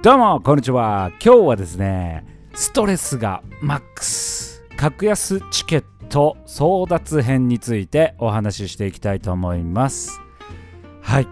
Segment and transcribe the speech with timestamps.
[0.00, 1.10] どうもこんにちは。
[1.20, 4.64] 今日はですねストレスがマックス。
[4.76, 10.20] 格安チケット争奪編についてお話ししていきたいと思います。
[11.02, 11.26] はい。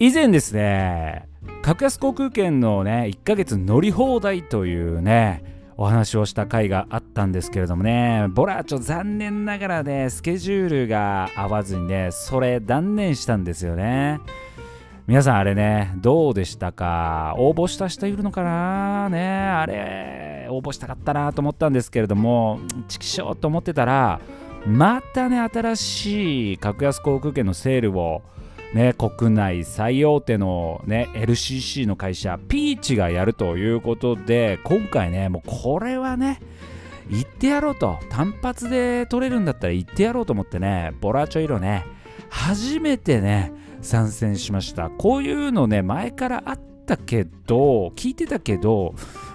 [0.00, 1.28] 以前ですね
[1.62, 5.44] 格安航空券のね1ヶ月乗り放題というね
[5.76, 14.18] お話をした回があったんですけれどもねボラーチョ残念ながらねスケジュールが合わずにねそれ断念したんですよね。
[15.06, 17.34] 皆さんあれね、どうでしたか？
[17.36, 19.08] 応募した人いるのかな？
[19.08, 19.18] ね
[19.48, 24.20] あれ、応募したかったなと思ったんですけれども、チキショーと思ってたら、
[24.66, 28.22] またね、新しい格安航空券のセールを、
[28.72, 36.40] ね、国内最大手の、ね、LCC の会社、ピーチがやるということで、今回ね、もうこれはね、
[37.08, 41.84] 行ってやろうと、単発で取れるんだったら行ってやろうと思ってね、ボラチョイロね、
[42.30, 43.52] 初めてね、
[43.82, 44.90] 参戦しました。
[44.90, 48.94] こういうのね前からあったけど聞いてたけど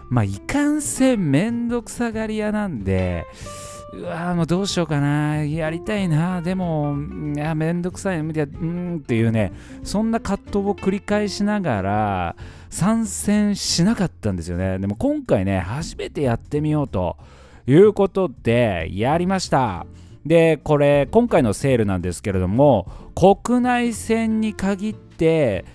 [0.10, 3.26] まあいかんせんめんどくさがり屋なんで
[3.94, 5.44] うわもうどうしようかな。
[5.46, 6.42] やりたいな。
[6.42, 6.96] でも
[7.36, 8.22] いやめんどくさい。
[8.22, 12.36] 無理やうんっていうねそんな葛藤を繰り返しながら
[12.70, 14.80] 参戦しなかったんですよね。
[14.80, 17.18] でも今回ね初めてやってみようと
[17.68, 19.86] いうことでやりました。
[20.26, 25.66] でこれ今回のセールなんですけれども国内線に限って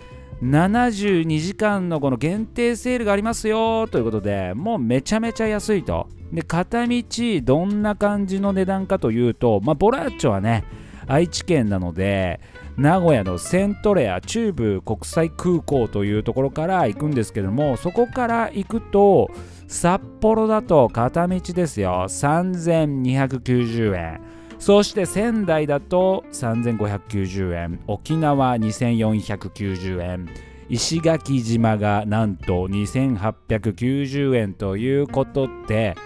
[0.43, 6.09] 72時間のこの限定セールがありますよということでもうめちゃめちゃ安いと。
[6.33, 7.05] で片道
[7.43, 10.65] どんな感じの値段かというと、まあ、ボラッチョはね
[11.09, 12.41] 愛知県なので
[12.77, 19.29] 名古屋のセントレア中部国際空港というところから行くんですけどもそこから行くと
[19.67, 22.05] 札幌だと片道ですよ。
[22.09, 24.40] 3290円。
[24.61, 27.81] そして仙台だと3590円。
[27.87, 30.29] 沖縄2490円。
[30.69, 35.97] 石垣島がなんと2890円ということで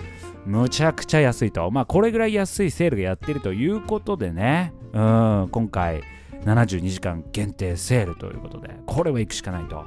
[0.47, 1.69] むちゃくちゃ安いと。
[1.73, 4.73] まあこれぐらい安いセールがやってるということでね。
[4.93, 6.03] うん今回
[6.45, 9.84] 72時間限定セールということでこれは行くしかないと。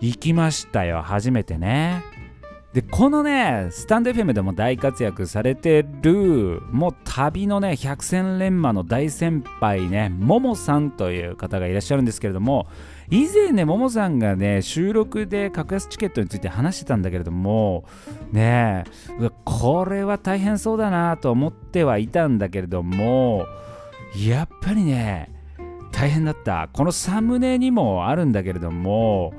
[0.00, 1.00] 行きましたよ。
[1.00, 2.02] 初めてね。
[2.78, 12.68] でこのねスタンド FM でも大活躍されてるもう旅のね百戦錬磨の大先輩ねももさんという方がいらっしゃるんですけれども
[13.10, 17.84] 以前ねももさんがね収録で格安チケットについて話してたんだけれども
[18.30, 18.84] ね
[19.44, 23.44] これは大変そうだなと思ってはいたんだけれども
[24.16, 25.34] やっぱりね
[25.90, 26.68] 大変だった。
[26.72, 29.34] このサムネにもあるんだけれども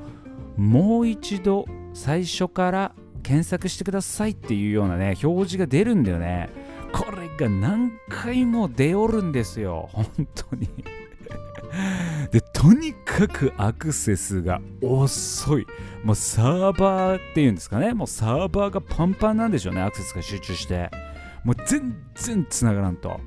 [0.58, 1.64] もう一度
[1.94, 6.50] 最初から検索してくださいっていうようなね表示が出るんだよね。
[6.92, 9.88] これが何回も出おるんですよ。
[9.92, 10.68] 本当に。
[12.32, 15.66] でとにかくアクセスが遅い。
[16.02, 17.94] もうサーバーっていうんですかね。
[17.94, 19.82] もうサーバーがパンパンなんでしょうね。
[19.82, 20.90] アクセスが集中して。
[21.44, 23.20] もう全然繋がらんと。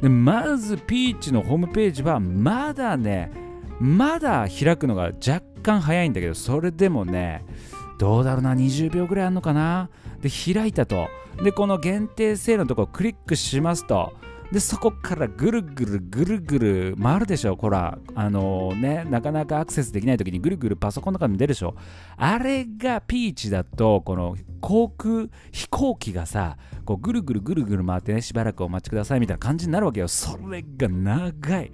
[0.00, 3.30] でまずピーチのホームページはまだね
[3.78, 7.44] まだ開くのが若干早いんだけどそれでもね
[8.00, 9.90] どうだろうな20秒ぐらいあるのかな。
[10.22, 11.08] で開いたと。
[11.44, 14.14] でこの限定セールのところをクリックしますと。
[14.50, 17.98] でそこからぐるぐるぐるぐる回るでしょほら。
[18.14, 21.74] あのー、ねなかなかアクセスできない時にぐるぐるパソコンの中に出るでしょ
[22.16, 26.56] あれがピーチだとこの航空飛行機がさ
[26.86, 30.08] こうぐるぐるぐるぐる回ってねしばらくお待ちくださいみたいな感じになるわけよ。
[30.08, 31.70] それが長い。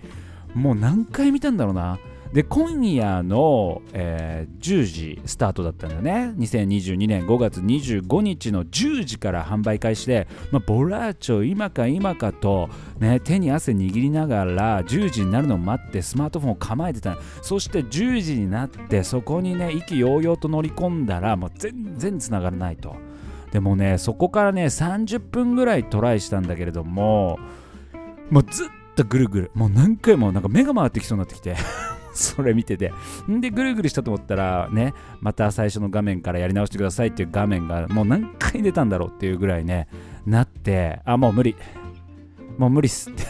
[0.55, 2.01] もう何回見たんだろうな。
[2.33, 17.17] で今夜の、えー、10時スタートだったんだよね2022年5月25日の10時から販売開始で、まあ、ボラーチョ今か今かと、ね、手に汗握りながら10時になるのを待ってスマートフォンを構えてた。
[17.43, 22.97] そして10時になってそこにね意気揚々と乗り込んだらもう全然つながらないと。
[23.53, 27.39] でもねそこからね30分ぐらいトライしたんだけれども
[28.31, 29.51] もうずっとぐるぐる。
[29.55, 31.57] もう何回もなんか目が回ってきそうになってきて。
[32.17, 32.93] それ見てて。
[33.31, 39.89] んで、ぐるぐるしたと思ったら、ね、また最初の画面からやり直してくださいっていう画面が、もう何回出たんだろうっていうぐらいね、
[40.25, 41.57] なって、あ、もう無理。
[42.59, 43.25] もう無理っすって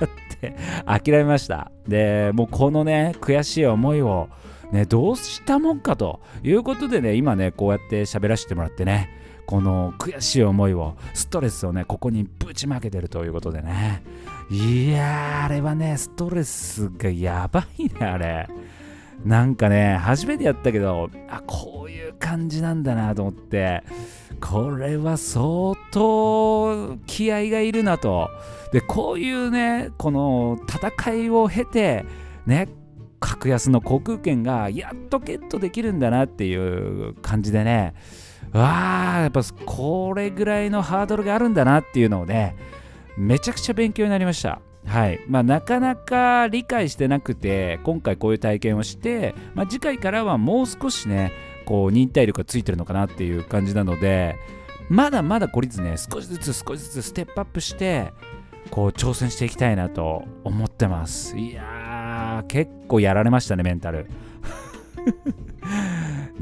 [0.00, 0.56] なって、
[0.86, 1.70] 諦めました。
[1.86, 4.28] で、もうこのね、悔しい思いを、
[4.72, 9.10] ね、どうしたもんかということでね、今ね、こうやって喋らせてもらってね、
[9.46, 14.02] この悔しい思いを、ストレスをね、ここにぶちまけてるということでね、
[14.50, 18.48] いやー、あれはね、ストレスがやばいね、あれ。
[19.24, 23.82] なんかね、初めてやったけど、あ、こういう感じなんだなと思って、
[24.40, 28.28] これは相当気合がいるなと。
[28.72, 32.04] で、こういうね、この戦いを経て、
[32.46, 32.68] ね、
[33.22, 37.94] 格安の航空券がやっとゲットできるんだなっていう感じでね
[38.52, 42.56] わあやっぱこれぐらいのハードルがあるんだなっていうのをね
[43.16, 44.60] めちゃくちゃ勉強になりました。
[44.86, 45.20] はい。
[45.28, 51.32] まあ、なかなか理解してなくて今回こういう体験をして、まあ、次回からはもう少しね
[51.64, 54.36] こう忍耐力がついてるのかなっていう感じなので
[54.88, 58.12] まだまだ孤立ね少しずつ少しずつステップアップして
[58.70, 61.36] こう挑戦していきたいなと思ってます。
[61.36, 64.08] いやー結構やられましたねメンタル。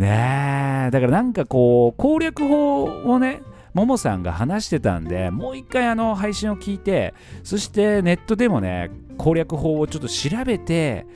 [0.01, 0.91] ねえ。
[0.91, 3.43] だからなんかこう攻略法をね
[3.75, 7.15] ももさんが話してたんでもう一回あの配信を聞いて
[7.45, 11.07] そしてネットでもね攻略法をちょっと調べて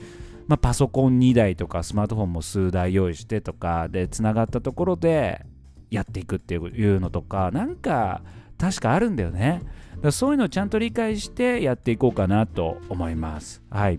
[0.47, 5.45] まあ、パソコン2台とかスマートフォンも数台用意してとかでつながったところで
[5.91, 8.23] やっていくっていうのとかなんか
[8.59, 9.63] 確かあるんだよね。
[10.03, 13.63] だそういうのをちゃんと理解してやっていこうかなと思います。
[13.71, 13.99] はい。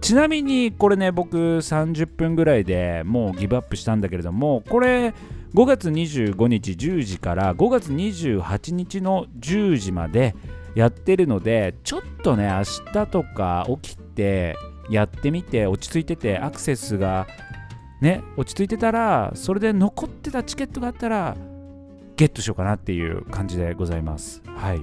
[0.00, 5.14] ちなみにこれね僕30分ぐらいでもうギブアップしたんだけれどもこれ
[5.54, 10.34] 5月25日10時から5月28日の10時まで
[10.74, 14.56] やってるのでちょっとね明日とか起きて
[14.90, 17.26] やってみて落ち着いててアクセスが
[18.00, 21.36] ね落ち着いてたらそれで残ってたチケットがあったら
[22.16, 24.42] ゲットしようかなっていう感じでございます。
[24.46, 24.82] はい。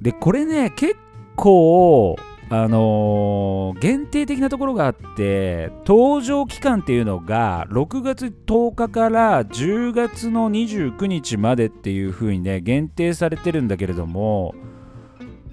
[0.00, 0.96] でこれね結
[1.36, 2.16] 構
[2.54, 14.54] あのー、限定的なところがあって登場期間っていうのが6月10日から10月の29日までっていう風にね限定されてるんだけれども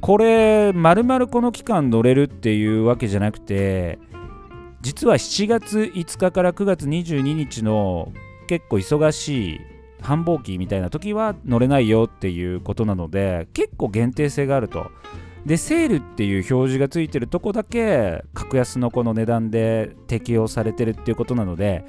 [0.02, 3.98] これまるまるこの期間乗れるっていうわけじゃなくて
[4.82, 8.12] 実は7月5日から9月22日の
[8.48, 9.60] 結構忙しい
[10.02, 14.92] 繁忙期みたいな時は乗れないよっていうことなので結構限定性があると。
[15.50, 21.84] でセールっていう表示がついてるとこだけ格安のこの値段で適用されてるっていうことなので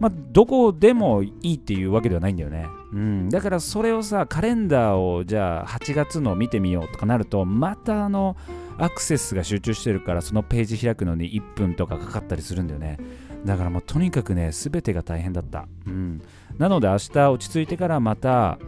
[0.00, 2.66] まあ、どこでもいいっていうわけではないんだよね。
[2.92, 8.36] うん、だからそれをさ、カレンダーをじゃあ8月の見てみようとかなると、またあの、
[8.78, 12.98] アクセスが集中してるから、そのページ開くのに1分とかかかったりするんだよね。
[13.44, 15.68] だからもうとにかくね、すべてが大変だった。
[15.86, 16.20] うん。
[16.58, 18.58] なので明日落ち着いてからまた、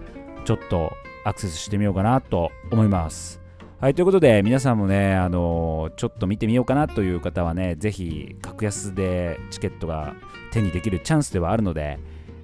[0.45, 0.93] ちょっと
[1.25, 3.44] アクセスしてみようかなと思います。
[3.85, 10.15] はい、ということで、皆さんもね、あのちょっと見てみようかなという方はね、ぜひ、格安でチケットが
[10.53, 11.99] 手にできるチャンスではあるので、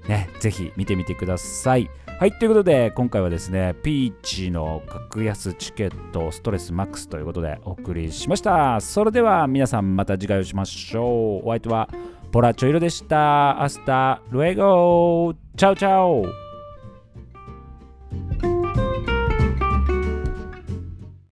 [0.06, 1.88] ね、ぜひ見てみてください。
[2.19, 8.78] はい、ということで、今回はですね、ピーチの格安チケットストレスマックスということでお送りしました。
[8.82, 11.48] それでは皆さんまた次回お会いしましょう。
[11.48, 11.88] お相手は
[12.32, 13.62] ポラチョイロでした。
[13.62, 16.39] アスタルエゴチャオチャオ